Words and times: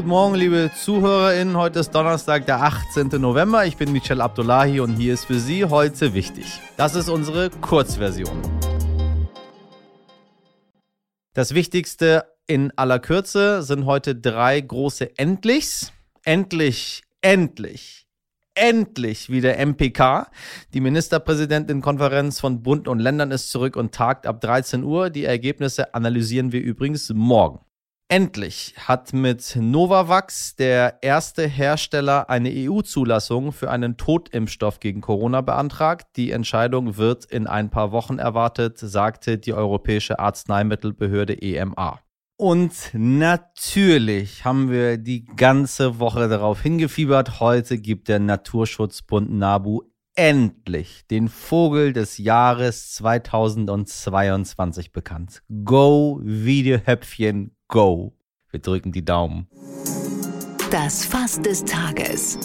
Guten 0.00 0.08
Morgen, 0.08 0.34
liebe 0.34 0.70
ZuhörerInnen. 0.74 1.58
Heute 1.58 1.80
ist 1.80 1.90
Donnerstag, 1.90 2.46
der 2.46 2.62
18. 2.62 3.08
November. 3.20 3.66
Ich 3.66 3.76
bin 3.76 3.92
Michel 3.92 4.22
Abdullahi 4.22 4.80
und 4.80 4.96
hier 4.96 5.12
ist 5.12 5.26
für 5.26 5.38
Sie 5.38 5.66
heute 5.66 6.14
wichtig. 6.14 6.46
Das 6.78 6.94
ist 6.94 7.10
unsere 7.10 7.50
Kurzversion. 7.50 8.40
Das 11.34 11.52
Wichtigste 11.52 12.24
in 12.46 12.72
aller 12.76 12.98
Kürze 12.98 13.62
sind 13.62 13.84
heute 13.84 14.16
drei 14.16 14.62
große 14.62 15.18
Endlichs. 15.18 15.92
Endlich, 16.24 17.02
endlich, 17.20 18.06
endlich 18.54 19.28
wieder 19.28 19.58
MPK. 19.58 20.30
Die 20.72 20.80
Ministerpräsidentenkonferenz 20.80 22.40
von 22.40 22.62
Bund 22.62 22.88
und 22.88 23.00
Ländern 23.00 23.32
ist 23.32 23.50
zurück 23.50 23.76
und 23.76 23.94
tagt 23.94 24.26
ab 24.26 24.40
13 24.40 24.82
Uhr. 24.82 25.10
Die 25.10 25.26
Ergebnisse 25.26 25.92
analysieren 25.92 26.52
wir 26.52 26.62
übrigens 26.62 27.10
morgen. 27.10 27.60
Endlich 28.12 28.74
hat 28.76 29.12
mit 29.12 29.54
Novavax 29.54 30.56
der 30.56 30.98
erste 31.00 31.46
Hersteller 31.46 32.28
eine 32.28 32.50
EU-Zulassung 32.52 33.52
für 33.52 33.70
einen 33.70 33.96
Totimpfstoff 33.96 34.80
gegen 34.80 35.00
Corona 35.00 35.42
beantragt. 35.42 36.08
Die 36.16 36.32
Entscheidung 36.32 36.96
wird 36.96 37.24
in 37.26 37.46
ein 37.46 37.70
paar 37.70 37.92
Wochen 37.92 38.18
erwartet, 38.18 38.78
sagte 38.78 39.38
die 39.38 39.52
Europäische 39.52 40.18
Arzneimittelbehörde 40.18 41.40
EMA. 41.40 42.00
Und 42.36 42.72
natürlich 42.94 44.44
haben 44.44 44.72
wir 44.72 44.98
die 44.98 45.24
ganze 45.24 46.00
Woche 46.00 46.28
darauf 46.28 46.62
hingefiebert. 46.62 47.38
Heute 47.38 47.78
gibt 47.78 48.08
der 48.08 48.18
Naturschutzbund 48.18 49.30
NABU 49.30 49.82
endlich 50.16 51.06
den 51.08 51.28
Vogel 51.28 51.92
des 51.92 52.18
Jahres 52.18 52.92
2022 52.94 54.90
bekannt. 54.90 55.44
Go 55.64 56.20
Videohäppchen 56.24 57.54
go. 57.70 58.12
Wir 58.50 58.60
drücken 58.60 58.92
die 58.92 59.04
Daumen. 59.04 59.46
Das 60.70 61.04
Fass 61.04 61.40
des 61.40 61.64
Tages. 61.64 62.38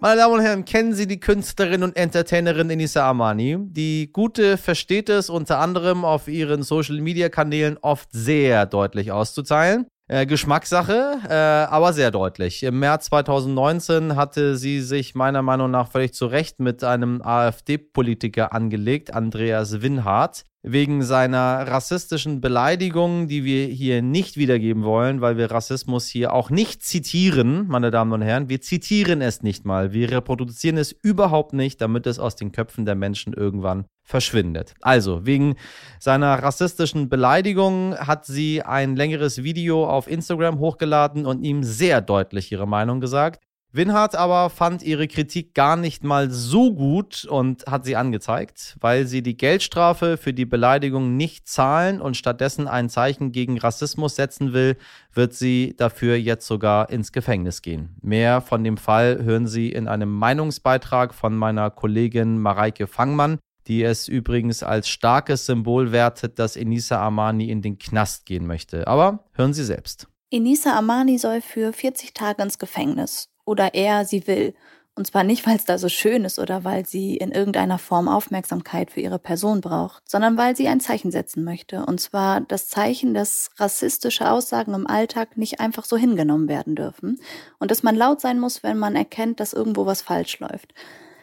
Meine 0.00 0.20
Damen 0.20 0.34
und 0.34 0.40
Herren, 0.40 0.64
kennen 0.64 0.94
Sie 0.94 1.06
die 1.06 1.18
Künstlerin 1.18 1.82
und 1.82 1.96
Entertainerin 1.96 2.70
Enisa 2.70 3.08
Amani? 3.08 3.58
Die 3.60 4.10
Gute 4.12 4.56
versteht 4.56 5.08
es 5.08 5.28
unter 5.28 5.58
anderem 5.58 6.04
auf 6.04 6.28
ihren 6.28 6.62
Social-Media-Kanälen 6.62 7.78
oft 7.80 8.08
sehr 8.12 8.66
deutlich 8.66 9.10
auszuteilen. 9.10 9.86
Äh, 10.08 10.26
Geschmackssache, 10.26 11.18
äh, 11.28 11.32
aber 11.32 11.92
sehr 11.92 12.12
deutlich. 12.12 12.62
Im 12.62 12.78
März 12.78 13.06
2019 13.06 14.14
hatte 14.14 14.56
sie 14.56 14.80
sich 14.80 15.16
meiner 15.16 15.42
Meinung 15.42 15.72
nach 15.72 15.90
völlig 15.90 16.14
zu 16.14 16.26
Recht 16.26 16.60
mit 16.60 16.84
einem 16.84 17.22
AfD-Politiker 17.22 18.52
angelegt, 18.52 19.12
Andreas 19.12 19.82
Winhardt 19.82 20.44
wegen 20.68 21.04
seiner 21.04 21.68
rassistischen 21.68 22.40
Beleidigungen, 22.40 23.28
die 23.28 23.44
wir 23.44 23.66
hier 23.66 24.02
nicht 24.02 24.36
wiedergeben 24.36 24.82
wollen, 24.82 25.20
weil 25.20 25.36
wir 25.36 25.52
Rassismus 25.52 26.08
hier 26.08 26.32
auch 26.32 26.50
nicht 26.50 26.82
zitieren, 26.82 27.68
meine 27.68 27.92
Damen 27.92 28.12
und 28.12 28.22
Herren. 28.22 28.48
Wir 28.48 28.60
zitieren 28.60 29.22
es 29.22 29.44
nicht 29.44 29.64
mal. 29.64 29.92
Wir 29.92 30.10
reproduzieren 30.10 30.76
es 30.76 30.90
überhaupt 30.90 31.52
nicht, 31.52 31.80
damit 31.80 32.08
es 32.08 32.18
aus 32.18 32.34
den 32.34 32.50
Köpfen 32.50 32.84
der 32.84 32.96
Menschen 32.96 33.32
irgendwann 33.32 33.86
verschwindet. 34.02 34.74
Also, 34.80 35.24
wegen 35.24 35.54
seiner 36.00 36.42
rassistischen 36.42 37.08
Beleidigung 37.08 37.96
hat 37.96 38.26
sie 38.26 38.62
ein 38.62 38.96
längeres 38.96 39.44
Video 39.44 39.88
auf 39.88 40.08
Instagram 40.08 40.58
hochgeladen 40.58 41.26
und 41.26 41.42
ihm 41.42 41.62
sehr 41.62 42.00
deutlich 42.00 42.50
ihre 42.50 42.66
Meinung 42.66 43.00
gesagt. 43.00 43.40
Winhardt 43.72 44.14
aber 44.14 44.48
fand 44.48 44.82
ihre 44.82 45.06
Kritik 45.06 45.52
gar 45.52 45.76
nicht 45.76 46.02
mal 46.02 46.30
so 46.30 46.72
gut 46.72 47.24
und 47.24 47.66
hat 47.66 47.84
sie 47.84 47.96
angezeigt, 47.96 48.76
weil 48.80 49.06
sie 49.06 49.22
die 49.22 49.36
Geldstrafe 49.36 50.16
für 50.16 50.32
die 50.32 50.46
Beleidigung 50.46 51.16
nicht 51.16 51.46
zahlen 51.46 52.00
und 52.00 52.16
stattdessen 52.16 52.68
ein 52.68 52.88
Zeichen 52.88 53.32
gegen 53.32 53.58
Rassismus 53.58 54.16
setzen 54.16 54.52
will, 54.52 54.76
wird 55.12 55.34
sie 55.34 55.74
dafür 55.76 56.16
jetzt 56.16 56.46
sogar 56.46 56.90
ins 56.90 57.12
Gefängnis 57.12 57.60
gehen. 57.60 57.96
Mehr 58.00 58.40
von 58.40 58.64
dem 58.64 58.76
Fall 58.76 59.22
hören 59.22 59.46
Sie 59.46 59.70
in 59.70 59.88
einem 59.88 60.10
Meinungsbeitrag 60.10 61.12
von 61.12 61.36
meiner 61.36 61.70
Kollegin 61.70 62.38
Mareike 62.38 62.86
Fangmann, 62.86 63.38
die 63.66 63.82
es 63.82 64.08
übrigens 64.08 64.62
als 64.62 64.88
starkes 64.88 65.44
Symbol 65.44 65.92
wertet, 65.92 66.38
dass 66.38 66.56
Enisa 66.56 66.98
Armani 66.98 67.50
in 67.50 67.62
den 67.62 67.78
Knast 67.78 68.26
gehen 68.26 68.46
möchte. 68.46 68.86
Aber 68.86 69.24
hören 69.32 69.52
Sie 69.52 69.64
selbst. 69.64 70.08
Enisa 70.30 70.72
Armani 70.72 71.18
soll 71.18 71.40
für 71.40 71.72
40 71.72 72.14
Tage 72.14 72.42
ins 72.42 72.58
Gefängnis 72.58 73.28
oder 73.46 73.74
er 73.74 74.04
sie 74.04 74.26
will. 74.26 74.54
Und 74.98 75.06
zwar 75.06 75.24
nicht, 75.24 75.46
weil 75.46 75.56
es 75.56 75.66
da 75.66 75.76
so 75.76 75.90
schön 75.90 76.24
ist 76.24 76.38
oder 76.38 76.64
weil 76.64 76.86
sie 76.86 77.18
in 77.18 77.30
irgendeiner 77.30 77.76
Form 77.78 78.08
Aufmerksamkeit 78.08 78.90
für 78.90 79.02
ihre 79.02 79.18
Person 79.18 79.60
braucht, 79.60 80.08
sondern 80.08 80.38
weil 80.38 80.56
sie 80.56 80.68
ein 80.68 80.80
Zeichen 80.80 81.10
setzen 81.10 81.44
möchte. 81.44 81.84
Und 81.84 82.00
zwar 82.00 82.40
das 82.40 82.68
Zeichen, 82.68 83.12
dass 83.12 83.50
rassistische 83.58 84.30
Aussagen 84.30 84.72
im 84.72 84.86
Alltag 84.86 85.36
nicht 85.36 85.60
einfach 85.60 85.84
so 85.84 85.98
hingenommen 85.98 86.48
werden 86.48 86.74
dürfen 86.74 87.20
und 87.58 87.70
dass 87.70 87.82
man 87.82 87.94
laut 87.94 88.22
sein 88.22 88.40
muss, 88.40 88.62
wenn 88.62 88.78
man 88.78 88.96
erkennt, 88.96 89.38
dass 89.38 89.52
irgendwo 89.52 89.84
was 89.84 90.00
falsch 90.00 90.40
läuft. 90.40 90.72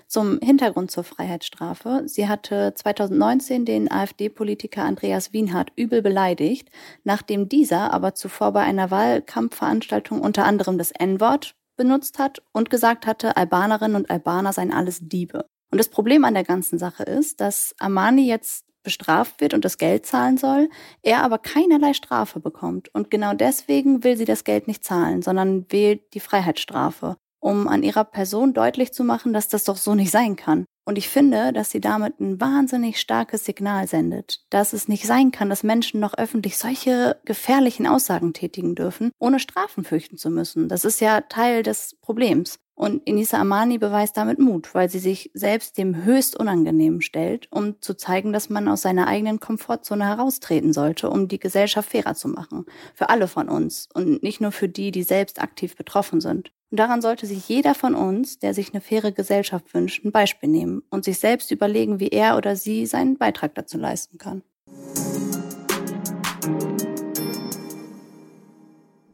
Zum 0.06 0.38
Hintergrund 0.40 0.92
zur 0.92 1.04
Freiheitsstrafe. 1.04 2.04
Sie 2.06 2.28
hatte 2.28 2.76
2019 2.76 3.66
den 3.66 3.92
AfD-Politiker 3.92 4.84
Andreas 4.84 5.34
Wienhardt 5.34 5.72
übel 5.76 6.04
beleidigt, 6.04 6.70
nachdem 7.04 7.50
dieser 7.50 7.92
aber 7.92 8.14
zuvor 8.14 8.52
bei 8.52 8.62
einer 8.62 8.92
Wahlkampfveranstaltung 8.92 10.22
unter 10.22 10.46
anderem 10.46 10.78
das 10.78 10.92
N-Wort 10.92 11.56
benutzt 11.76 12.20
hat 12.20 12.42
und 12.52 12.70
gesagt 12.70 13.06
hatte, 13.06 13.38
Albanerinnen 13.38 13.96
und 13.96 14.10
Albaner 14.10 14.54
seien 14.54 14.74
alles 14.74 15.00
Diebe. 15.02 15.46
Und 15.72 15.78
das 15.80 15.90
Problem 15.90 16.24
an 16.24 16.36
der 16.36 16.44
ganzen 16.44 16.78
Sache 16.78 17.04
ist, 17.04 17.42
dass 17.42 17.74
Armani 17.80 18.28
jetzt 18.28 18.66
bestraft 18.84 19.42
wird 19.42 19.54
und 19.54 19.66
das 19.66 19.78
Geld 19.78 20.06
zahlen 20.06 20.38
soll, 20.38 20.70
er 21.02 21.24
aber 21.24 21.40
keinerlei 21.40 21.94
Strafe 21.94 22.40
bekommt. 22.40 22.94
Und 22.94 23.10
genau 23.10 23.34
deswegen 23.34 24.04
will 24.04 24.18
sie 24.18 24.26
das 24.26 24.44
Geld 24.44 24.68
nicht 24.68 24.84
zahlen, 24.84 25.22
sondern 25.22 25.66
wählt 25.72 26.14
die 26.14 26.20
Freiheitsstrafe, 26.20 27.18
um 27.40 27.68
an 27.68 27.82
ihrer 27.82 28.04
Person 28.04 28.54
deutlich 28.54 28.94
zu 28.94 29.04
machen, 29.04 29.34
dass 29.34 29.48
das 29.48 29.64
doch 29.64 29.78
so 29.78 29.96
nicht 29.96 30.12
sein 30.12 30.36
kann. 30.36 30.66
Und 30.86 30.98
ich 30.98 31.08
finde, 31.08 31.54
dass 31.54 31.72
sie 31.72 31.80
damit 31.80 32.20
ein 32.20 32.42
wahnsinnig 32.42 33.00
starkes 33.00 33.46
Signal 33.46 33.88
sendet, 33.88 34.46
dass 34.50 34.74
es 34.74 34.88
nicht 34.88 35.06
sein 35.06 35.32
kann, 35.32 35.50
dass 35.50 35.64
Menschen 35.64 36.00
noch 36.00 36.18
öffentlich 36.18 36.58
solche 36.58 37.20
gefährlichen 37.24 37.88
Aussagen 37.88 38.34
tätigen 38.34 38.76
dürfen, 38.76 39.12
ohne 39.18 39.40
Strafen 39.40 39.86
fürchten 39.86 40.18
zu 40.18 40.30
müssen. 40.30 40.68
Das 40.68 40.84
ist 40.84 41.00
ja 41.00 41.22
Teil 41.22 41.64
des 41.64 41.96
Problems. 42.02 42.60
Und 42.76 43.08
Inisa 43.08 43.40
Amani 43.40 43.78
beweist 43.78 44.18
damit 44.18 44.40
Mut, 44.40 44.74
weil 44.74 44.90
sie 44.90 45.00
sich 45.00 45.30
selbst 45.36 45.78
dem 45.78 46.04
höchst 46.06 46.38
Unangenehmen 46.38 47.02
stellt, 47.02 47.48
um 47.52 47.80
zu 47.82 47.94
zeigen, 47.94 48.34
dass 48.34 48.50
man 48.50 48.68
aus 48.68 48.82
seiner 48.82 49.08
eigenen 49.08 49.40
Komfortzone 49.40 50.08
heraustreten 50.08 50.74
sollte, 50.74 51.10
um 51.10 51.28
die 51.28 51.40
Gesellschaft 51.40 51.92
fairer 51.92 52.16
zu 52.16 52.30
machen. 52.30 52.66
Für 52.96 53.10
alle 53.10 53.28
von 53.28 53.48
uns 53.48 53.88
und 53.94 54.24
nicht 54.24 54.42
nur 54.42 54.52
für 54.52 54.68
die, 54.68 54.90
die 54.90 55.04
selbst 55.04 55.40
aktiv 55.40 55.76
betroffen 55.76 56.20
sind. 56.20 56.52
Und 56.74 56.78
daran 56.78 57.04
sollte 57.04 57.28
sich 57.28 57.48
jeder 57.48 57.76
von 57.76 57.94
uns, 57.94 58.40
der 58.40 58.56
sich 58.56 58.74
eine 58.74 58.82
faire 58.82 59.12
Gesellschaft 59.12 59.76
wünscht, 59.76 60.04
ein 60.04 60.12
Beispiel 60.12 60.50
nehmen 60.50 60.82
und 60.90 61.06
sich 61.06 61.20
selbst 61.20 61.52
überlegen, 61.52 62.00
wie 62.00 62.08
er 62.08 62.36
oder 62.36 62.56
sie 62.56 62.88
seinen 62.88 63.20
Beitrag 63.20 63.54
dazu 63.54 63.78
leisten 63.78 64.18
kann. 64.18 64.42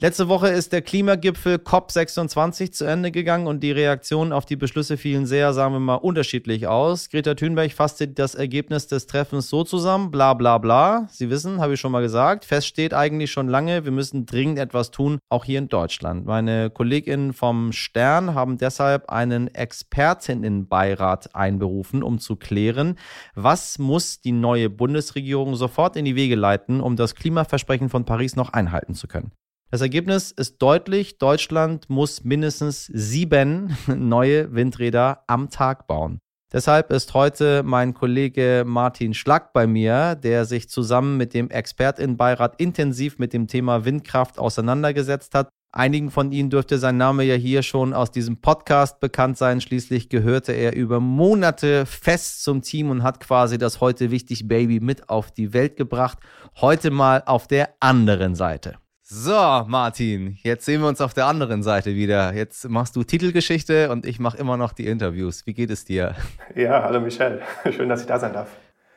Letzte 0.02 0.30
Woche 0.30 0.48
ist 0.48 0.72
der 0.72 0.82
Klimagipfel 0.82 1.56
COP26 1.56 2.72
zu 2.72 2.86
Ende 2.86 3.12
gegangen 3.12 3.48
und 3.48 3.62
die 3.62 3.74
Reaktionen 3.74 4.32
auf 4.32 4.46
die 4.46 4.56
Beschlüsse 4.56 4.96
fielen 4.96 5.26
sehr, 5.26 5.52
sagen 5.52 5.74
wir 5.74 5.82
mal, 5.82 5.96
unterschiedlich 5.96 6.68
aus. 6.68 7.10
Greta 7.10 7.34
Thunberg 7.34 7.74
fasste 7.74 8.08
das 8.08 8.34
Ergebnis 8.34 8.88
des 8.88 9.08
Treffens 9.08 9.50
so 9.50 9.66
zusammen, 9.66 10.10
bla 10.10 10.36
bla 10.36 10.58
bla. 10.58 11.10
Sie 11.12 11.30
wissen, 11.30 11.60
habe 11.60 11.74
ich 11.74 11.82
schon 11.82 11.92
mal 11.92 12.02
gesagt, 12.02 12.46
fest 12.46 12.68
steht 12.68 12.94
eigentlich 12.94 13.30
schon 13.30 13.50
lange, 13.50 13.84
wir 13.84 13.92
müssen 13.92 14.26
dringend 14.26 14.58
etwas 14.58 14.92
tun, 14.92 15.20
auch 15.28 15.44
hier 15.44 15.60
in 15.60 15.68
Deutschland. 15.68 16.26
Meine 16.26 16.70
KollegInnen 16.70 17.34
vom 17.34 17.74
Stern 17.74 18.34
haben 18.34 18.58
deshalb 18.58 19.10
einen 19.10 19.54
Expertinnenbeirat 19.54 21.36
einberufen, 21.36 22.04
um 22.04 22.20
zu 22.20 22.38
klären, 22.38 22.98
was 23.36 23.80
muss 23.80 24.22
die 24.22 24.31
neue 24.31 24.70
Bundesregierung 24.70 25.56
sofort 25.56 25.98
in 25.98 26.06
die 26.06 26.16
Wege 26.16 26.36
leiten, 26.36 26.80
um 26.80 26.96
das 26.96 27.16
Klimaversprechen 27.16 27.90
von 27.90 28.06
Paris 28.06 28.38
noch 28.38 28.54
einhalten 28.54 28.94
zu 28.94 29.10
können. 29.10 29.34
Das 29.71 29.81
Ergebnis 29.81 30.31
ist 30.31 30.60
deutlich, 30.63 31.19
Deutschland 31.19 31.92
muss 31.92 32.24
mindestens 32.24 32.88
sieben 32.88 33.77
neue 33.88 34.51
Windräder 34.51 35.24
am 35.27 35.51
Tag 35.51 35.86
bauen. 35.86 36.18
Deshalb 36.51 36.92
ist 36.92 37.13
heute 37.13 37.62
mein 37.62 37.94
Kollege 37.94 38.63
Martin 38.66 39.13
Schlack 39.13 39.54
bei 39.54 39.68
mir, 39.68 40.16
der 40.16 40.45
sich 40.45 40.68
zusammen 40.69 41.18
mit 41.18 41.36
dem 41.36 41.51
Expertinnenbeirat 41.51 42.60
intensiv 42.60 43.19
mit 43.19 43.31
dem 43.31 43.45
Thema 43.45 43.86
Windkraft 43.86 44.39
auseinandergesetzt 44.39 45.36
hat. 45.36 45.50
Einigen 45.71 46.10
von 46.10 46.31
Ihnen 46.31 46.50
dürfte 46.50 46.80
sein 46.80 46.98
Name 46.98 47.24
ja 47.24 47.36
hier 47.36 47.62
schon 47.62 47.94
aus 47.94 48.10
diesem 48.10 48.42
Podcast 48.42 49.00
bekannt 49.00 49.38
sein. 49.38 49.62
Schließlich 49.62 50.10
gehörte 50.10 50.51
er 50.51 50.75
über 50.75 51.00
Monate 51.00 51.86
fest 51.86 52.44
zum 52.44 52.63
Team 52.63 52.89
und 52.89 53.04
hat 53.04 53.19
quasi 53.19 53.60
das 53.60 53.80
heute 53.80 54.10
wichtig 54.10 54.48
Baby 54.48 54.80
mit 54.80 55.10
auf 55.10 55.30
die 55.30 55.54
Welt 55.54 55.75
gebracht. 55.75 56.18
Heute 56.60 56.89
mal 56.89 57.21
auf 57.27 57.48
der 57.48 57.75
anderen 57.80 58.33
Seite. 58.33 58.80
So, 59.11 59.65
Martin, 59.65 60.38
jetzt 60.44 60.65
sehen 60.65 60.81
wir 60.81 60.88
uns 60.88 61.01
auf 61.01 61.15
der 61.15 61.25
anderen 61.25 61.63
Seite 61.63 61.95
wieder. 61.95 62.31
Jetzt 62.35 62.69
machst 62.69 62.95
du 62.95 63.03
Titelgeschichte 63.03 63.89
und 63.89 64.06
ich 64.06 64.19
mache 64.19 64.38
immer 64.38 64.56
noch 64.56 64.71
die 64.71 64.85
Interviews. 64.85 65.47
Wie 65.47 65.56
geht 65.56 65.71
es 65.71 65.83
dir? 65.83 66.15
Ja, 66.56 66.83
hallo 66.83 67.01
Michelle. 67.01 67.41
Schön, 67.71 67.89
dass 67.89 68.01
ich 68.01 68.06
da 68.06 68.19
sein 68.19 68.33
darf. 68.33 68.51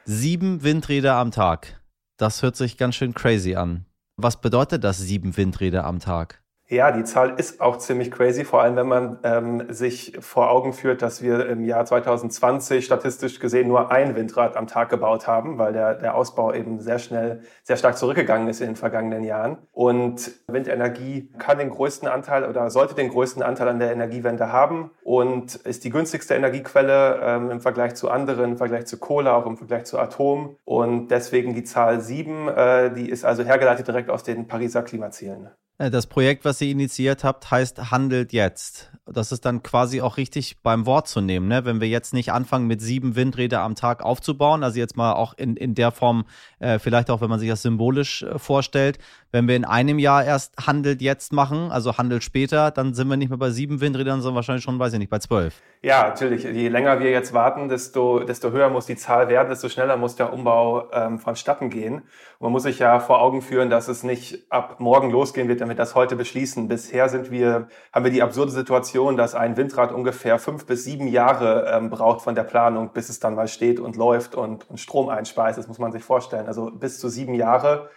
Sieben 0.05 0.63
Windräder 0.63 1.15
am 1.15 1.31
Tag. 1.31 1.81
Das 2.19 2.43
hört 2.43 2.57
sich 2.57 2.77
ganz 2.77 2.95
schön 2.97 3.15
crazy 3.15 3.55
an. 3.55 3.87
Was 4.19 4.39
bedeutet 4.39 4.85
das 4.85 4.99
sieben 4.99 5.35
Windräder 5.39 5.87
am 5.87 5.99
Tag? 5.99 6.42
Ja, 6.73 6.91
die 6.91 7.05
Zahl 7.05 7.35
ist 7.37 7.61
auch 7.61 7.77
ziemlich 7.77 8.11
crazy, 8.11 8.47
vor 8.47 8.63
allem 8.63 8.77
wenn 8.77 8.89
man 8.89 9.19
ähm, 9.25 9.67
sich 9.69 10.17
vor 10.21 10.51
Augen 10.51 10.73
führt, 10.73 11.03
dass 11.03 11.21
wir 11.21 11.47
im 11.47 11.67
Jahr 11.67 11.85
2020 11.85 12.83
statistisch 12.83 13.41
gesehen 13.41 13.69
nur 13.69 13.91
ein 13.91 14.17
Windrad 14.17 14.57
am 14.57 14.67
Tag 14.67 14.89
gebaut 14.89 15.27
haben, 15.27 15.59
weil 15.59 15.75
der, 15.75 15.97
der 15.97 16.15
Ausbau 16.15 16.55
eben 16.55 16.81
sehr 16.81 16.99
schnell, 16.99 17.43
sehr 17.63 17.77
stark 17.77 17.99
zurückgegangen 17.99 18.49
ist 18.49 18.63
in 18.63 18.69
den 18.69 18.77
vergangenen 18.77 19.23
Jahren. 19.23 19.59
Und 19.71 20.33
Windenergie 20.47 21.31
kann 21.37 21.59
den 21.59 21.69
größten 21.69 22.09
Anteil 22.09 22.49
oder 22.49 22.71
sollte 22.71 22.95
den 22.95 23.11
größten 23.11 23.43
Anteil 23.43 23.69
an 23.69 23.79
der 23.79 23.93
Energiewende 23.93 24.51
haben 24.51 24.93
und 25.05 25.57
ist 25.57 25.85
die 25.85 25.91
günstigste 25.91 26.33
Energiequelle 26.33 27.21
ähm, 27.23 27.51
im 27.51 27.61
Vergleich 27.61 27.97
zu 27.97 28.09
anderen, 28.09 28.53
im 28.53 28.57
Vergleich 28.57 28.87
zu 28.87 28.99
Kohle, 28.99 29.35
auch 29.35 29.45
im 29.45 29.59
Vergleich 29.59 29.85
zu 29.85 29.99
Atom. 29.99 30.57
Und 30.65 31.09
deswegen 31.09 31.53
die 31.53 31.65
Zahl 31.65 32.01
sieben, 32.01 32.49
äh, 32.49 32.91
die 32.95 33.11
ist 33.11 33.27
also 33.27 33.45
hergeleitet 33.45 33.87
direkt 33.87 34.09
aus 34.09 34.23
den 34.23 34.47
Pariser 34.47 34.81
Klimazielen. 34.81 35.51
Äh, 35.83 35.91
das 35.91 36.07
Projekt, 36.07 36.45
was 36.45 36.61
ihr 36.61 36.71
initiiert 36.71 37.25
habt, 37.25 37.51
heißt 37.51 37.91
Handelt 37.91 38.33
jetzt. 38.33 38.93
Das 39.13 39.33
ist 39.33 39.45
dann 39.45 39.63
quasi 39.63 40.01
auch 40.01 40.17
richtig 40.17 40.63
beim 40.63 40.87
Wort 40.87 41.09
zu 41.09 41.21
nehmen, 41.21 41.49
ne? 41.49 41.65
wenn 41.65 41.81
wir 41.81 41.89
jetzt 41.89 42.15
nicht 42.15 42.33
anfangen, 42.33 42.67
mit 42.67 42.81
sieben 42.81 43.17
Windräder 43.17 43.61
am 43.61 43.75
Tag 43.75 44.03
aufzubauen, 44.03 44.63
also 44.63 44.79
jetzt 44.79 44.97
mal 44.97 45.13
auch 45.13 45.35
in, 45.35 45.57
in 45.57 45.75
der 45.75 45.91
Form, 45.91 46.25
äh, 46.59 46.79
vielleicht 46.79 47.11
auch, 47.11 47.21
wenn 47.21 47.31
man 47.31 47.39
sich 47.39 47.49
das 47.49 47.63
symbolisch 47.63 48.23
äh, 48.23 48.39
vorstellt, 48.39 48.99
wenn 49.33 49.49
wir 49.49 49.57
in 49.57 49.65
einem 49.65 49.99
Jahr 49.99 50.25
erst 50.25 50.67
Handelt 50.67 51.01
jetzt 51.01 51.33
machen, 51.33 51.73
also 51.73 51.97
Handelt 51.97 52.23
später, 52.23 52.71
dann 52.71 52.93
sind 52.93 53.09
wir 53.09 53.17
nicht 53.17 53.31
mehr 53.31 53.39
bei 53.39 53.51
sieben 53.51 53.81
Windrädern, 53.81 54.21
sondern 54.21 54.37
wahrscheinlich 54.37 54.63
schon, 54.63 54.79
weiß 54.79 54.93
ich 54.93 54.99
nicht, 54.99 55.11
bei 55.11 55.19
zwölf. 55.21 55.55
Ja, 55.81 56.07
natürlich. 56.09 56.45
Je 56.45 56.69
länger 56.69 57.01
wir 57.01 57.11
jetzt 57.11 57.33
warten, 57.33 57.69
desto, 57.69 58.21
desto 58.21 58.53
höher 58.53 58.69
muss 58.69 58.87
die 58.87 58.95
Zahl 58.95 59.29
werden, 59.29 59.49
desto 59.49 59.69
schneller 59.69 59.97
muss 59.97 60.17
der 60.17 60.33
Umbau 60.33 60.91
ähm, 60.93 61.19
vonstatten 61.19 61.71
gehen. 61.71 61.95
Und 61.95 62.41
man 62.41 62.53
muss 62.53 62.63
sich 62.63 62.79
ja 62.79 63.01
vor 63.01 63.21
Augen 63.21 63.43
führen, 63.43 63.71
dass 63.71 63.89
es 63.89 64.03
nicht 64.03 64.45
ab 64.51 64.77
morgen 64.79 65.11
losgehen 65.11 65.49
wird, 65.49 65.61
wenn 65.61 65.69
wir 65.69 65.75
das 65.75 65.95
heute 65.95 66.15
beschließen. 66.15 66.69
Bisher 66.69 67.09
sind 67.09 67.31
wir, 67.31 67.69
haben 67.93 68.05
wir 68.05 68.13
die 68.13 68.23
absurde 68.23 68.53
Situation, 68.53 69.02
dass 69.11 69.35
ein 69.35 69.57
Windrad 69.57 69.93
ungefähr 69.93 70.39
fünf 70.39 70.67
bis 70.67 70.85
sieben 70.85 71.09
Jahre 71.09 71.71
ähm, 71.73 71.91
braucht 71.91 72.23
von 72.23 72.35
der 72.35 72.45
Planung, 72.45 72.91
bis 72.93 73.09
es 73.09 73.21
dann 73.21 73.35
mal 73.35 73.49
steht 73.49 73.81
und 73.81 73.97
läuft 73.97 74.35
und, 74.35 74.69
und 74.71 74.79
Strom 74.79 75.09
einspeist. 75.09 75.59
Das 75.59 75.69
muss 75.69 75.79
man 75.79 75.93
sich 75.93 76.05
vorstellen. 76.05 76.47
Also 76.47 76.71
bis 76.71 76.99
zu 76.99 77.09
sieben 77.09 77.35
Jahre 77.35 77.91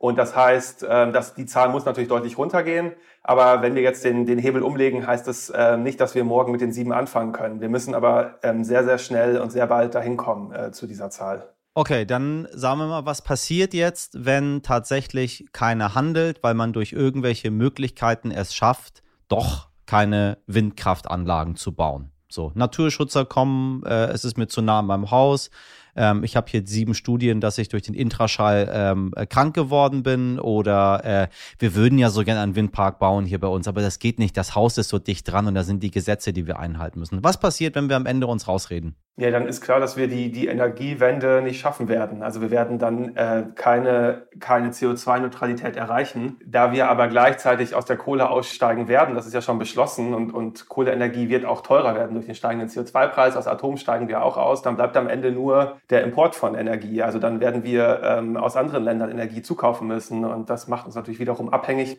und 0.00 0.16
das 0.16 0.34
heißt, 0.34 0.86
ähm, 0.88 1.12
dass 1.12 1.34
die 1.34 1.44
Zahl 1.44 1.68
muss 1.68 1.84
natürlich 1.84 2.08
deutlich 2.08 2.38
runtergehen. 2.38 2.92
Aber 3.22 3.60
wenn 3.60 3.74
wir 3.74 3.82
jetzt 3.82 4.02
den, 4.02 4.24
den 4.24 4.38
Hebel 4.38 4.62
umlegen, 4.62 5.06
heißt 5.06 5.28
das 5.28 5.50
äh, 5.50 5.76
nicht, 5.76 6.00
dass 6.00 6.14
wir 6.14 6.24
morgen 6.24 6.52
mit 6.52 6.62
den 6.62 6.72
sieben 6.72 6.94
anfangen 6.94 7.32
können. 7.32 7.60
Wir 7.60 7.68
müssen 7.68 7.94
aber 7.94 8.38
ähm, 8.42 8.64
sehr, 8.64 8.82
sehr 8.82 8.96
schnell 8.96 9.38
und 9.38 9.52
sehr 9.52 9.66
bald 9.66 9.94
dahin 9.94 10.16
kommen 10.16 10.54
äh, 10.54 10.72
zu 10.72 10.86
dieser 10.86 11.10
Zahl. 11.10 11.52
Okay, 11.74 12.06
dann 12.06 12.48
sagen 12.52 12.78
wir 12.78 12.86
mal, 12.86 13.04
was 13.04 13.20
passiert 13.20 13.74
jetzt, 13.74 14.24
wenn 14.24 14.62
tatsächlich 14.62 15.48
keiner 15.52 15.94
handelt, 15.94 16.42
weil 16.42 16.54
man 16.54 16.72
durch 16.72 16.92
irgendwelche 16.92 17.50
Möglichkeiten 17.50 18.30
es 18.30 18.54
schafft, 18.54 19.02
doch 19.28 19.69
keine 19.90 20.38
Windkraftanlagen 20.46 21.56
zu 21.56 21.72
bauen. 21.72 22.12
So, 22.28 22.52
Naturschützer 22.54 23.24
kommen, 23.24 23.82
äh, 23.82 24.06
es 24.06 24.24
ist 24.24 24.38
mir 24.38 24.46
zu 24.46 24.62
nah 24.62 24.78
an 24.78 24.86
meinem 24.86 25.10
Haus, 25.10 25.50
ähm, 25.96 26.24
ich 26.24 26.36
habe 26.36 26.50
hier 26.50 26.62
sieben 26.64 26.94
Studien, 26.94 27.40
dass 27.40 27.58
ich 27.58 27.68
durch 27.68 27.82
den 27.82 27.94
Intraschall 27.94 28.70
ähm, 28.72 29.12
äh, 29.16 29.26
krank 29.26 29.54
geworden 29.54 30.02
bin 30.02 30.38
oder 30.38 31.04
äh, 31.04 31.28
wir 31.58 31.74
würden 31.74 31.98
ja 31.98 32.10
so 32.10 32.24
gerne 32.24 32.40
einen 32.40 32.56
Windpark 32.56 32.98
bauen 32.98 33.24
hier 33.24 33.40
bei 33.40 33.48
uns, 33.48 33.68
aber 33.68 33.82
das 33.82 33.98
geht 33.98 34.18
nicht. 34.18 34.36
Das 34.36 34.54
Haus 34.54 34.78
ist 34.78 34.88
so 34.88 34.98
dicht 34.98 35.30
dran 35.30 35.46
und 35.46 35.54
da 35.54 35.62
sind 35.62 35.82
die 35.82 35.90
Gesetze, 35.90 36.32
die 36.32 36.46
wir 36.46 36.58
einhalten 36.58 36.98
müssen. 36.98 37.22
Was 37.22 37.38
passiert, 37.38 37.74
wenn 37.74 37.88
wir 37.88 37.96
am 37.96 38.06
Ende 38.06 38.26
uns 38.26 38.48
rausreden? 38.48 38.96
Ja, 39.20 39.30
dann 39.30 39.46
ist 39.46 39.60
klar, 39.60 39.80
dass 39.80 39.98
wir 39.98 40.08
die, 40.08 40.32
die 40.32 40.46
Energiewende 40.46 41.42
nicht 41.42 41.60
schaffen 41.60 41.88
werden. 41.88 42.22
Also 42.22 42.40
wir 42.40 42.50
werden 42.50 42.78
dann 42.78 43.14
äh, 43.16 43.44
keine, 43.54 44.26
keine 44.38 44.70
CO2-Neutralität 44.70 45.76
erreichen. 45.76 46.38
Da 46.46 46.72
wir 46.72 46.88
aber 46.88 47.06
gleichzeitig 47.08 47.74
aus 47.74 47.84
der 47.84 47.98
Kohle 47.98 48.30
aussteigen 48.30 48.88
werden, 48.88 49.14
das 49.14 49.26
ist 49.26 49.34
ja 49.34 49.42
schon 49.42 49.58
beschlossen 49.58 50.14
und, 50.14 50.32
und 50.32 50.70
Kohleenergie 50.70 51.28
wird 51.28 51.44
auch 51.44 51.60
teurer 51.60 51.94
werden 51.94 52.14
durch 52.14 52.24
den 52.24 52.34
steigenden 52.34 52.70
CO2-Preis. 52.70 53.36
Aus 53.36 53.46
Atom 53.46 53.76
steigen 53.76 54.08
wir 54.08 54.22
auch 54.22 54.38
aus. 54.38 54.62
Dann 54.62 54.76
bleibt 54.76 54.96
am 54.96 55.06
Ende 55.06 55.32
nur 55.32 55.79
der 55.90 56.02
Import 56.04 56.34
von 56.34 56.54
Energie. 56.54 57.02
Also 57.02 57.18
dann 57.18 57.40
werden 57.40 57.64
wir 57.64 58.00
ähm, 58.02 58.36
aus 58.36 58.56
anderen 58.56 58.84
Ländern 58.84 59.10
Energie 59.10 59.42
zukaufen 59.42 59.86
müssen 59.88 60.24
und 60.24 60.48
das 60.48 60.68
macht 60.68 60.86
uns 60.86 60.94
natürlich 60.94 61.20
wiederum 61.20 61.48
abhängig, 61.50 61.98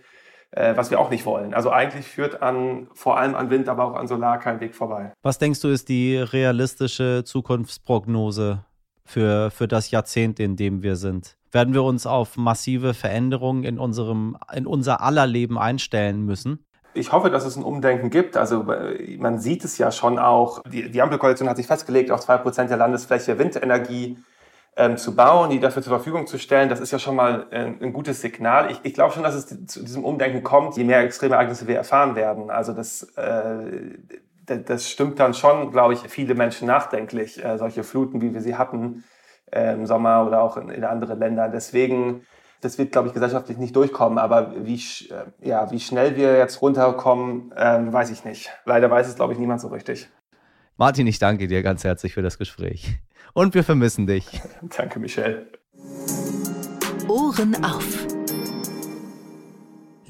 äh, 0.52 0.76
was 0.76 0.92
wir 0.92 1.00
auch 1.00 1.10
nicht 1.10 1.26
wollen. 1.26 1.54
Also 1.54 1.72
eigentlich 1.72 2.06
führt 2.08 2.42
an 2.42 2.88
vor 2.94 3.18
allem 3.18 3.36
an 3.36 3.50
Wind, 3.50 3.68
aber 3.68 3.86
auch 3.86 3.96
an 3.96 4.08
Solar 4.08 4.40
kein 4.40 4.60
Weg 4.60 4.76
vorbei. 4.76 5.14
Was 5.22 5.38
denkst 5.38 5.60
du 5.62 5.68
ist 5.68 5.90
die 5.90 6.18
realistische 6.18 7.24
Zukunftsprognose 7.26 8.66
für, 9.06 9.52
für 9.52 9.68
das 9.68 9.92
Jahrzehnt, 9.92 10.40
in 10.40 10.56
dem 10.56 10.84
wir 10.84 10.96
sind? 10.96 11.38
Werden 11.52 11.74
wir 11.74 11.84
uns 11.84 12.08
auf 12.08 12.38
massive 12.38 12.94
Veränderungen 12.94 13.66
in 13.66 13.78
unserem 13.78 14.38
in 14.54 14.66
unser 14.66 15.02
aller 15.02 15.28
Leben 15.28 15.60
einstellen 15.60 16.24
müssen? 16.24 16.66
Ich 16.94 17.12
hoffe, 17.12 17.30
dass 17.30 17.46
es 17.46 17.56
ein 17.56 17.64
Umdenken 17.64 18.10
gibt. 18.10 18.38
Also 18.38 18.66
man 19.18 19.40
sieht 19.40 19.64
es 19.64 19.78
ja 19.78 19.92
schon 19.92 20.20
auch. 20.20 20.62
Die, 20.64 20.92
die 20.92 21.02
Ampelkoalition 21.02 21.50
hat 21.50 21.58
sich 21.58 21.68
festgelegt, 21.68 22.12
auf 22.12 22.22
zwei 22.22 22.38
Prozent 22.38 22.70
der 22.70 22.78
Landesfläche 22.78 23.40
Windenergie 23.40 24.18
ähm, 24.76 24.98
zu 24.98 25.16
bauen, 25.16 25.50
die 25.50 25.60
dafür 25.60 25.82
zur 25.82 25.92
Verfügung 25.92 26.28
zu 26.28 26.38
stellen. 26.38 26.70
Das 26.70 26.80
ist 26.80 26.92
ja 26.92 27.00
schon 27.00 27.16
mal 27.16 27.48
ein, 27.52 27.82
ein 27.82 27.94
gutes 27.94 28.22
Signal. 28.22 28.72
Ich, 28.72 28.80
ich 28.84 28.94
glaube 28.94 29.14
schon, 29.14 29.24
dass 29.24 29.36
es 29.36 29.68
zu 29.68 29.84
diesem 29.84 30.04
Umdenken 30.04 30.44
kommt, 30.44 30.78
je 30.78 30.84
mehr 30.84 31.02
extreme 31.02 31.36
Ereignisse 31.36 31.68
wir 31.68 31.76
erfahren 31.76 32.16
werden. 32.16 32.50
Also 32.50 32.74
das, 32.74 33.04
äh, 33.16 33.98
das 34.46 34.90
stimmt 34.90 35.20
dann 35.20 35.34
schon, 35.34 35.72
glaube 35.72 35.94
ich, 35.94 36.00
viele 36.02 36.36
Menschen 36.36 36.68
nachdenklich, 36.68 37.44
äh, 37.44 37.58
solche 37.58 37.84
Fluten, 37.84 38.22
wie 38.22 38.34
wir 38.34 38.42
sie 38.42 38.56
hatten 38.56 39.04
äh, 39.52 39.74
im 39.74 39.86
Sommer 39.86 40.26
oder 40.26 40.42
auch 40.42 40.58
in, 40.58 40.70
in 40.70 40.84
anderen 40.84 41.20
Ländern. 41.20 41.52
Deswegen 41.52 42.26
das 42.62 42.78
wird, 42.78 42.92
glaube 42.92 43.08
ich, 43.08 43.14
gesellschaftlich 43.14 43.58
nicht 43.58 43.76
durchkommen. 43.76 44.18
Aber 44.18 44.54
wie, 44.66 44.76
äh, 44.76 45.48
ja, 45.48 45.70
wie 45.72 45.80
schnell 45.80 46.16
wir 46.16 46.38
jetzt 46.38 46.62
runterkommen, 46.62 47.54
ähm, 47.58 47.92
weiß 47.92 48.12
ich 48.12 48.24
nicht. 48.24 48.50
Leider 48.66 48.90
weiß 48.90 49.08
es, 49.08 49.16
glaube 49.16 49.34
ich, 49.34 49.40
niemand 49.40 49.62
so 49.62 49.68
richtig. 49.68 50.08
Martin, 50.78 51.06
ich 51.08 51.20
danke 51.20 51.48
dir 51.48 51.62
ganz 51.64 51.84
herzlich 51.84 52.14
für 52.14 52.22
das 52.22 52.38
Gespräch. 52.38 53.00
Und 53.34 53.54
wir 53.54 53.64
vermissen 53.64 54.08
dich. 54.08 54.42
danke, 54.78 55.00
Michelle. 55.00 55.48
Ohren 57.08 57.64
auf 57.64 58.21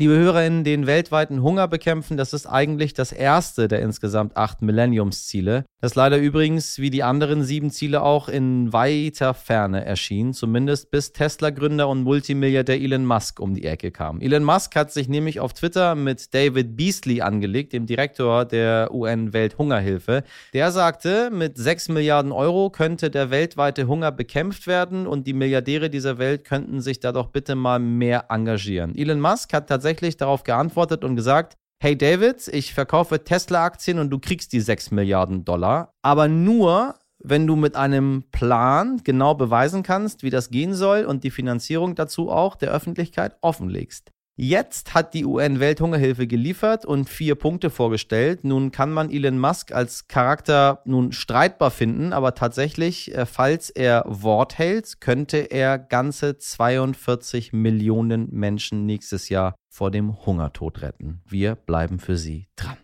liebe 0.02 0.18
HörerInnen, 0.18 0.64
den 0.64 0.88
weltweiten 0.88 1.44
Hunger 1.44 1.68
bekämpfen, 1.68 2.18
das 2.18 2.34
ist 2.34 2.48
eigentlich 2.48 2.96
das 2.96 3.12
erste 3.12 3.68
der 3.68 3.84
insgesamt 3.84 4.36
acht 4.36 4.64
Millenniumsziele, 4.64 5.64
das 5.80 5.94
leider 5.94 6.18
übrigens 6.18 6.80
wie 6.80 6.90
die 6.90 7.04
anderen 7.04 7.44
sieben 7.44 7.70
Ziele 7.70 8.02
auch 8.02 8.28
in 8.28 8.74
weiter 8.74 9.36
Ferne 9.36 9.86
erschien, 9.86 10.34
zumindest 10.34 10.90
bis 10.90 11.14
Tesla-Gründer 11.14 11.88
und 11.88 12.02
Multimilliardär 12.02 12.82
Elon 12.82 13.06
Musk 13.06 13.40
um 13.40 13.54
die 13.54 13.64
Ecke 13.64 13.92
kam. 13.92 14.22
Elon 14.22 14.44
Musk 14.44 14.76
hat 14.76 14.92
sich 14.92 15.08
nämlich 15.08 15.40
auf 15.40 15.54
Twitter 15.54 15.94
mit 15.94 16.34
David 16.34 16.76
Beasley 16.76 17.22
angelegt, 17.22 17.72
dem 17.72 17.86
Direktor 17.86 18.46
der 18.46 18.92
UN-Welthungerhilfe. 18.92 20.24
Der 20.56 20.72
sagte, 20.72 21.30
mit 21.30 21.60
sechs 21.60 21.90
Milliarden 21.90 22.32
Euro 22.32 22.72
könnte 22.72 23.12
der 23.12 23.30
weltweite 23.30 23.86
Hunger 23.88 24.12
bekämpft 24.12 24.66
werden 24.66 25.06
und 25.06 25.28
die 25.28 25.34
Milliardäre 25.34 25.92
dieser 25.92 26.18
Welt 26.18 26.44
könnten 26.44 26.82
sich 26.82 27.00
da 27.00 27.12
doch 27.12 27.28
bitte 27.28 27.54
mal 27.54 27.78
mehr 27.78 28.26
engagieren. 28.30 28.96
Elon 28.96 29.22
Musk 29.22 29.54
hat 29.54 29.70
tatsächlich 29.70 29.91
tatsächlich 29.92 30.16
darauf 30.16 30.44
geantwortet 30.44 31.04
und 31.04 31.18
gesagt, 31.18 31.58
hey 31.84 31.98
David, 31.98 32.48
ich 32.48 32.74
verkaufe 32.74 33.26
Tesla-Aktien 33.26 34.00
und 34.00 34.10
du 34.10 34.20
kriegst 34.20 34.54
die 34.54 34.62
6 34.62 34.92
Milliarden 34.92 35.44
Dollar, 35.44 35.94
aber 36.02 36.30
nur, 36.30 36.96
wenn 37.20 37.46
du 37.46 37.58
mit 37.58 37.76
einem 37.76 38.24
Plan 38.32 39.02
genau 39.04 39.36
beweisen 39.36 39.84
kannst, 39.84 40.24
wie 40.24 40.30
das 40.30 40.50
gehen 40.50 40.74
soll 40.74 41.04
und 41.04 41.26
die 41.26 41.30
Finanzierung 41.30 41.96
dazu 41.96 42.30
auch 42.30 42.56
der 42.56 42.72
Öffentlichkeit 42.72 43.36
offenlegst. 43.42 44.12
Jetzt 44.36 44.94
hat 44.94 45.14
die 45.14 45.26
UN-Welthungerhilfe 45.26 46.26
geliefert 46.26 46.86
und 46.86 47.10
vier 47.10 47.36
Punkte 47.36 47.70
vorgestellt. 47.70 48.44
Nun 48.44 48.72
kann 48.72 48.92
man 48.92 49.12
Elon 49.12 49.38
Musk 49.38 49.72
als 49.72 50.08
Charakter 50.08 50.82
nun 50.86 51.12
streitbar 51.12 51.70
finden, 51.70 52.14
aber 52.14 52.34
tatsächlich, 52.34 53.14
äh, 53.14 53.26
falls 53.26 53.70
er 53.70 54.04
Wort 54.08 54.58
hält, 54.58 55.02
könnte 55.02 55.38
er 55.38 55.78
ganze 55.78 56.38
42 56.38 57.54
Millionen 57.54 58.30
Menschen 58.32 58.86
nächstes 58.86 59.30
Jahr 59.30 59.56
vor 59.70 59.92
dem 59.92 60.26
Hungertod 60.26 60.82
retten. 60.82 61.22
Wir 61.28 61.56
bleiben 61.56 62.00
für 62.00 62.18
Sie 62.18 62.48
dran. 62.56 62.78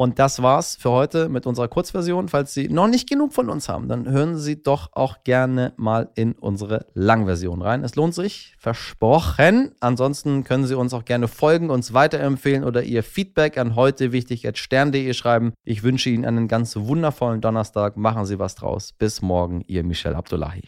Und 0.00 0.18
das 0.18 0.40
war's 0.40 0.76
für 0.76 0.90
heute 0.90 1.28
mit 1.28 1.46
unserer 1.46 1.68
Kurzversion. 1.68 2.30
Falls 2.30 2.54
Sie 2.54 2.70
noch 2.70 2.88
nicht 2.88 3.06
genug 3.06 3.34
von 3.34 3.50
uns 3.50 3.68
haben, 3.68 3.86
dann 3.86 4.08
hören 4.08 4.38
Sie 4.38 4.62
doch 4.62 4.88
auch 4.92 5.24
gerne 5.24 5.74
mal 5.76 6.08
in 6.14 6.32
unsere 6.32 6.86
Langversion 6.94 7.60
rein. 7.60 7.84
Es 7.84 7.96
lohnt 7.96 8.14
sich, 8.14 8.54
versprochen. 8.58 9.72
Ansonsten 9.80 10.42
können 10.42 10.64
Sie 10.64 10.74
uns 10.74 10.94
auch 10.94 11.04
gerne 11.04 11.28
folgen, 11.28 11.68
uns 11.68 11.92
weiterempfehlen 11.92 12.64
oder 12.64 12.82
Ihr 12.82 13.02
Feedback 13.02 13.58
an 13.58 13.76
heute 13.76 14.10
wichtig 14.10 14.48
stern.de 14.54 15.12
schreiben. 15.12 15.52
Ich 15.64 15.82
wünsche 15.82 16.08
Ihnen 16.08 16.24
einen 16.24 16.48
ganz 16.48 16.76
wundervollen 16.76 17.42
Donnerstag. 17.42 17.98
Machen 17.98 18.24
Sie 18.24 18.38
was 18.38 18.54
draus. 18.54 18.94
Bis 18.94 19.20
morgen, 19.20 19.62
Ihr 19.66 19.84
Michel 19.84 20.14
Abdullahi. 20.14 20.62